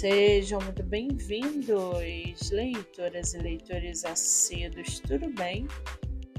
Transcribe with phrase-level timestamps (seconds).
[0.00, 5.68] Sejam muito bem-vindos, leitoras e leitores assíduos, tudo bem?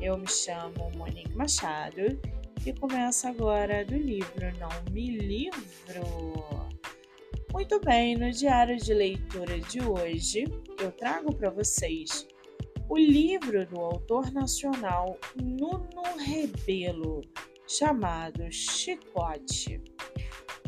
[0.00, 2.20] Eu me chamo Monique Machado
[2.64, 6.70] e começo agora do livro Não Me Livro.
[7.52, 10.44] Muito bem, no diário de leitura de hoje
[10.80, 12.28] eu trago para vocês
[12.88, 17.22] o livro do autor nacional Nuno Rebelo,
[17.66, 19.82] chamado Chicote.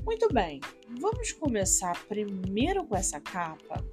[0.05, 0.61] Muito bem,
[0.99, 3.85] vamos começar primeiro com essa capa.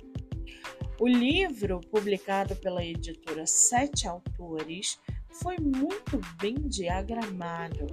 [1.00, 7.88] O livro, publicado pela editora Sete Autores, foi muito bem diagramado,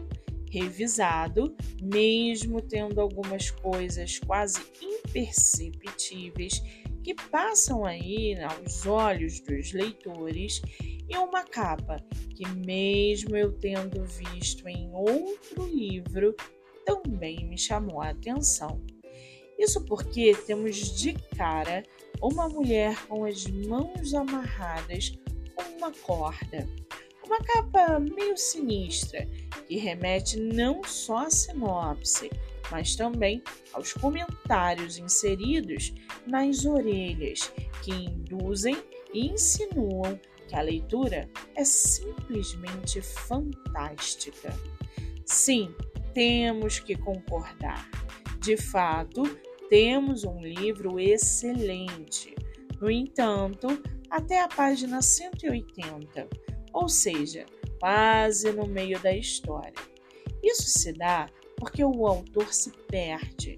[0.51, 6.63] revisado, mesmo tendo algumas coisas quase imperceptíveis
[7.03, 10.63] que passam aí aos olhos dos leitores
[11.09, 11.97] e uma capa
[12.35, 16.35] que, mesmo eu tendo visto em outro livro,
[16.85, 18.81] também me chamou a atenção.
[19.59, 21.85] Isso porque temos de cara
[22.21, 25.13] uma mulher com as mãos amarradas
[25.55, 26.69] com uma corda.
[27.25, 29.27] Uma capa meio sinistra
[29.67, 32.31] que remete não só à sinopse,
[32.71, 35.95] mas também aos comentários inseridos
[36.27, 37.51] nas orelhas
[37.83, 38.77] que induzem
[39.13, 44.55] e insinuam que a leitura é simplesmente fantástica.
[45.25, 45.75] Sim,
[46.15, 47.91] temos que concordar.
[48.41, 49.23] De fato,
[49.69, 52.35] temos um livro excelente.
[52.81, 53.67] No entanto,
[54.09, 56.29] até a página 180,
[56.73, 57.45] ou seja,
[57.81, 59.73] quase no meio da história.
[60.43, 63.57] Isso se dá porque o autor se perde.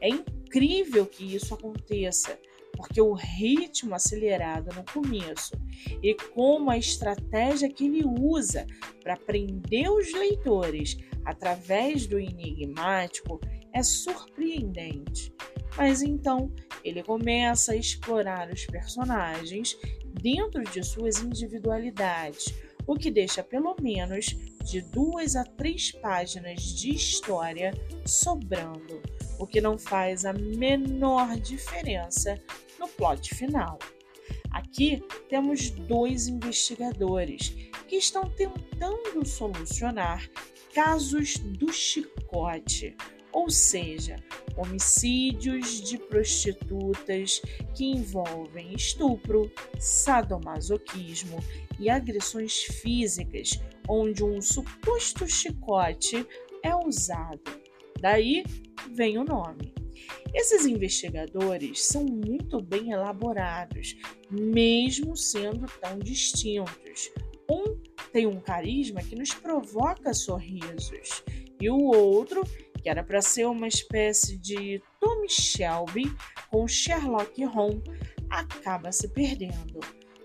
[0.00, 2.38] É incrível que isso aconteça,
[2.76, 5.52] porque o ritmo acelerado no começo
[6.02, 8.66] e como a estratégia que ele usa
[9.02, 13.40] para prender os leitores através do enigmático
[13.72, 15.32] é surpreendente.
[15.76, 16.52] Mas então
[16.84, 19.76] ele começa a explorar os personagens
[20.22, 22.54] dentro de suas individualidades,
[22.86, 24.26] o que deixa pelo menos
[24.64, 27.72] de duas a três páginas de história
[28.06, 29.02] sobrando,
[29.38, 32.40] o que não faz a menor diferença
[32.78, 33.78] no plot final.
[34.50, 37.50] Aqui temos dois investigadores
[37.88, 40.30] que estão tentando solucionar
[40.74, 42.96] casos do chicote,
[43.32, 44.16] ou seja,
[44.56, 47.40] homicídios de prostitutas
[47.74, 51.38] que envolvem estupro, sadomasoquismo
[51.78, 56.26] e agressões físicas, onde um suposto chicote
[56.62, 57.40] é usado.
[58.00, 58.44] Daí
[58.92, 59.72] vem o nome.
[60.34, 63.96] Esses investigadores são muito bem elaborados,
[64.28, 67.12] mesmo sendo tão distintos.
[67.48, 67.76] Um
[68.14, 71.24] tem um carisma que nos provoca sorrisos,
[71.60, 72.44] e o outro,
[72.80, 76.04] que era para ser uma espécie de Tommy Shelby
[76.48, 77.82] com Sherlock Holmes,
[78.30, 79.80] acaba se perdendo.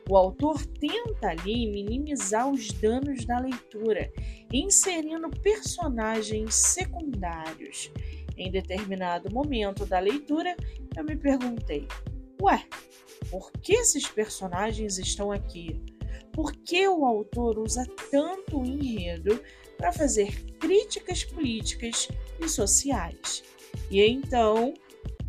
[0.08, 4.14] O autor tenta ali minimizar os danos da leitura,
[4.54, 7.92] inserindo personagens secundários.
[8.38, 10.56] Em determinado momento da leitura,
[10.96, 11.88] eu me perguntei:
[12.40, 12.64] ué,
[13.32, 15.99] por que esses personagens estão aqui?
[16.40, 19.44] Por que o autor usa tanto o enredo
[19.78, 22.08] para fazer críticas políticas
[22.40, 23.44] e sociais.
[23.92, 24.74] E então,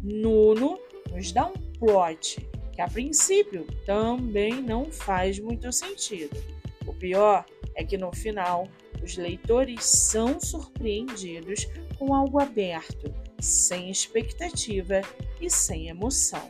[0.01, 0.79] Nuno
[1.11, 6.41] nos dá um plot que a princípio também não faz muito sentido.
[6.87, 7.45] O pior
[7.75, 8.69] é que no final
[9.03, 11.67] os leitores são surpreendidos
[11.99, 15.01] com algo aberto, sem expectativa
[15.41, 16.49] e sem emoção.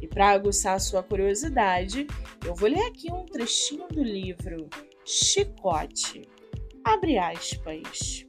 [0.00, 2.06] E para aguçar sua curiosidade,
[2.44, 4.68] eu vou ler aqui um trechinho do livro
[5.04, 6.28] Chicote.
[6.82, 8.26] Abre aspas.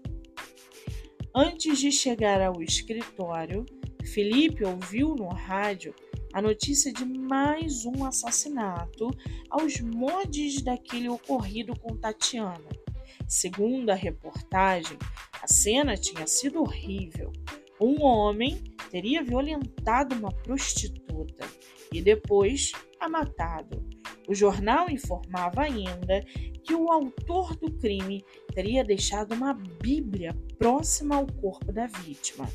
[1.34, 3.66] Antes de chegar ao escritório,
[4.04, 5.96] Felipe ouviu no rádio
[6.34, 9.10] a notícia de mais um assassinato
[9.50, 12.70] aos modos daquele ocorrido com Tatiana.
[13.28, 14.98] Segundo a reportagem,
[15.42, 17.32] a cena tinha sido horrível.
[17.80, 21.48] Um homem teria violentado uma prostituta
[21.94, 23.84] e depois a matado.
[24.28, 26.24] O jornal informava ainda
[26.64, 28.24] que o autor do crime
[28.54, 32.48] teria deixado uma Bíblia próxima ao corpo da vítima.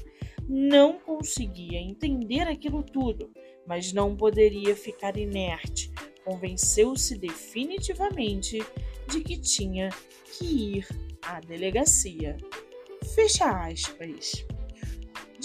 [0.49, 3.31] Não conseguia entender aquilo tudo,
[3.67, 5.91] mas não poderia ficar inerte.
[6.25, 8.59] Convenceu-se definitivamente
[9.09, 9.89] de que tinha
[10.25, 10.45] que
[10.79, 10.87] ir
[11.23, 12.37] à delegacia.
[13.15, 14.47] Fecha aspas.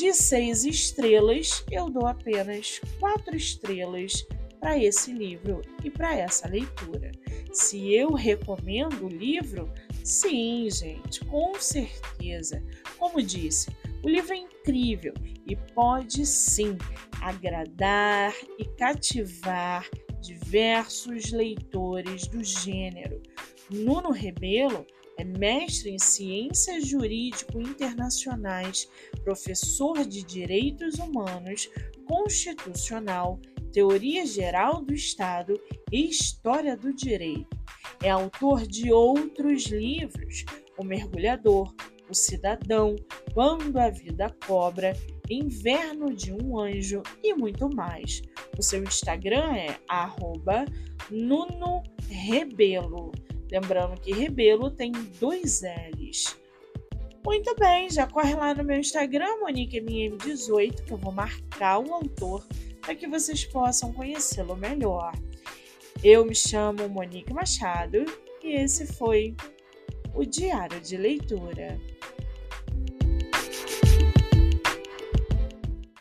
[0.02, 4.26] De seis estrelas, eu dou apenas quatro estrelas
[4.60, 7.12] para esse livro e para essa leitura.
[7.54, 9.72] Se eu recomendo o livro,
[10.04, 12.64] Sim, gente, com certeza.
[12.98, 13.70] Como disse,
[14.02, 15.14] o livro é incrível
[15.46, 16.76] e pode sim
[17.22, 19.88] agradar e cativar
[20.20, 23.22] diversos leitores do gênero.
[23.70, 24.84] Nuno Rebelo
[25.22, 28.90] é mestre em Ciências Jurídico Internacionais,
[29.24, 31.70] professor de Direitos Humanos,
[32.08, 33.40] Constitucional,
[33.72, 37.56] Teoria Geral do Estado e História do Direito.
[38.02, 40.44] É autor de outros livros:
[40.76, 41.72] O Mergulhador,
[42.10, 42.96] O Cidadão,
[43.32, 44.94] Quando a Vida Cobra,
[45.30, 48.24] Inverno de um Anjo e muito mais.
[48.58, 49.78] O seu Instagram é
[51.12, 51.92] @nuno_rebelo.
[53.52, 56.40] Lembrando que Rebelo tem dois L's.
[57.24, 62.44] Muito bem, já corre lá no meu Instagram, MoniqueMM18, que eu vou marcar o autor
[62.82, 65.14] para que vocês possam conhecê-lo melhor.
[66.04, 68.06] Eu me chamo Monique Machado
[68.44, 69.36] e esse foi
[70.16, 71.80] o Diário de Leitura.